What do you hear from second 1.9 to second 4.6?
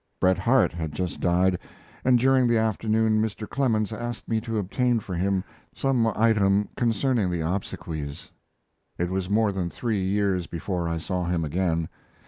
and during the afternoon Mr. Clemens asked me to